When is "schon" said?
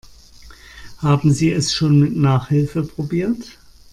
1.75-1.99